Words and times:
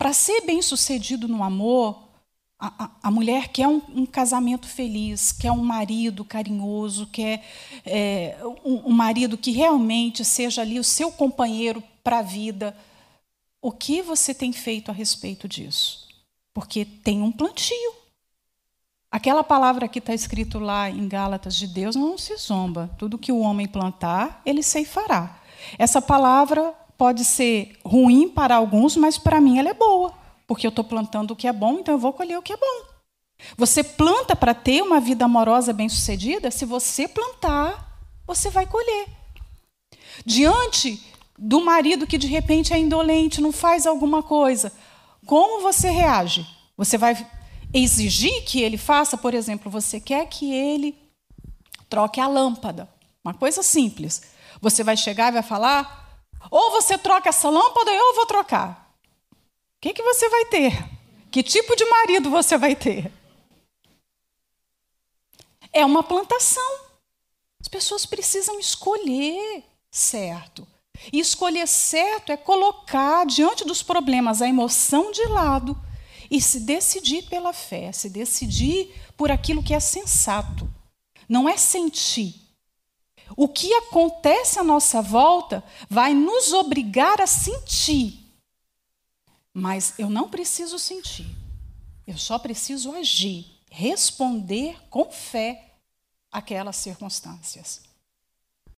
Para 0.00 0.14
ser 0.14 0.40
bem 0.46 0.62
sucedido 0.62 1.28
no 1.28 1.44
amor, 1.44 2.08
a, 2.58 2.84
a, 2.84 2.90
a 3.02 3.10
mulher 3.10 3.48
quer 3.48 3.68
um, 3.68 3.82
um, 3.94 4.06
casamento 4.06 4.66
feliz, 4.66 5.30
quer 5.30 5.52
um 5.52 5.62
marido 5.62 6.24
carinhoso, 6.24 7.06
quer 7.08 7.44
é, 7.84 8.34
um, 8.64 8.88
um 8.88 8.92
marido 8.92 9.36
que 9.36 9.50
realmente 9.50 10.24
seja 10.24 10.62
ali 10.62 10.80
o 10.80 10.84
seu 10.84 11.12
companheiro 11.12 11.82
para 12.02 12.20
a 12.20 12.22
vida. 12.22 12.74
O 13.60 13.70
que 13.70 14.00
você 14.00 14.32
tem 14.32 14.54
feito 14.54 14.90
a 14.90 14.94
respeito 14.94 15.46
disso? 15.46 16.08
Porque 16.54 16.86
tem 16.86 17.20
um 17.20 17.30
plantio. 17.30 17.92
Aquela 19.10 19.44
palavra 19.44 19.86
que 19.86 19.98
está 19.98 20.14
escrito 20.14 20.58
lá 20.58 20.88
em 20.88 21.06
Gálatas 21.06 21.54
de 21.54 21.66
Deus 21.66 21.94
não 21.94 22.16
se 22.16 22.34
zomba. 22.38 22.88
Tudo 22.96 23.18
que 23.18 23.32
o 23.32 23.40
homem 23.40 23.68
plantar, 23.68 24.40
ele 24.46 24.62
ceifará. 24.62 25.42
Essa 25.78 26.00
palavra 26.00 26.74
pode 27.00 27.24
ser 27.24 27.78
ruim 27.82 28.28
para 28.28 28.56
alguns, 28.56 28.94
mas 28.94 29.16
para 29.16 29.40
mim 29.40 29.58
ela 29.58 29.70
é 29.70 29.72
boa, 29.72 30.12
porque 30.46 30.66
eu 30.66 30.68
estou 30.68 30.84
plantando 30.84 31.30
o 31.30 31.36
que 31.36 31.48
é 31.48 31.52
bom, 31.52 31.78
então 31.78 31.94
eu 31.94 31.98
vou 31.98 32.12
colher 32.12 32.38
o 32.38 32.42
que 32.42 32.52
é 32.52 32.58
bom. 32.58 32.84
Você 33.56 33.82
planta 33.82 34.36
para 34.36 34.52
ter 34.52 34.82
uma 34.82 35.00
vida 35.00 35.24
amorosa 35.24 35.72
bem-sucedida, 35.72 36.50
se 36.50 36.66
você 36.66 37.08
plantar, 37.08 38.04
você 38.26 38.50
vai 38.50 38.66
colher. 38.66 39.06
Diante 40.26 41.02
do 41.38 41.64
marido 41.64 42.06
que 42.06 42.18
de 42.18 42.26
repente 42.26 42.74
é 42.74 42.78
indolente, 42.78 43.40
não 43.40 43.50
faz 43.50 43.86
alguma 43.86 44.22
coisa, 44.22 44.70
como 45.24 45.62
você 45.62 45.88
reage? 45.88 46.46
Você 46.76 46.98
vai 46.98 47.26
exigir 47.72 48.44
que 48.44 48.60
ele 48.60 48.76
faça, 48.76 49.16
por 49.16 49.32
exemplo, 49.32 49.70
você 49.70 49.98
quer 49.98 50.26
que 50.26 50.52
ele 50.52 50.94
troque 51.88 52.20
a 52.20 52.28
lâmpada, 52.28 52.86
uma 53.24 53.32
coisa 53.32 53.62
simples. 53.62 54.20
Você 54.60 54.84
vai 54.84 54.98
chegar 54.98 55.28
e 55.28 55.36
vai 55.36 55.42
falar: 55.42 56.09
ou 56.50 56.70
você 56.70 56.96
troca 56.96 57.28
essa 57.28 57.48
lâmpada 57.48 57.90
eu 57.90 58.14
vou 58.14 58.26
trocar. 58.26 58.94
O 59.32 59.80
que, 59.80 59.92
que 59.92 60.02
você 60.02 60.28
vai 60.28 60.44
ter? 60.44 60.72
Que 61.30 61.42
tipo 61.42 61.74
de 61.74 61.84
marido 61.84 62.30
você 62.30 62.56
vai 62.56 62.76
ter? 62.76 63.10
É 65.72 65.84
uma 65.84 66.02
plantação. 66.02 66.80
As 67.60 67.68
pessoas 67.68 68.04
precisam 68.04 68.58
escolher 68.58 69.64
certo. 69.90 70.66
E 71.12 71.18
escolher 71.18 71.66
certo 71.66 72.30
é 72.30 72.36
colocar 72.36 73.24
diante 73.24 73.64
dos 73.64 73.82
problemas 73.82 74.42
a 74.42 74.48
emoção 74.48 75.10
de 75.12 75.24
lado 75.26 75.78
e 76.30 76.40
se 76.40 76.60
decidir 76.60 77.22
pela 77.22 77.52
fé, 77.52 77.90
se 77.90 78.08
decidir 78.10 78.94
por 79.16 79.30
aquilo 79.30 79.62
que 79.62 79.74
é 79.74 79.80
sensato. 79.80 80.68
Não 81.28 81.48
é 81.48 81.56
sentir, 81.56 82.34
o 83.36 83.48
que 83.48 83.72
acontece 83.74 84.58
à 84.58 84.64
nossa 84.64 85.00
volta 85.00 85.64
vai 85.88 86.14
nos 86.14 86.52
obrigar 86.52 87.20
a 87.20 87.26
sentir. 87.26 88.18
Mas 89.52 89.94
eu 89.98 90.08
não 90.08 90.28
preciso 90.28 90.78
sentir. 90.78 91.26
Eu 92.06 92.16
só 92.18 92.38
preciso 92.38 92.92
agir, 92.92 93.46
responder 93.70 94.76
com 94.88 95.10
fé 95.10 95.74
aquelas 96.30 96.76
circunstâncias. 96.76 97.82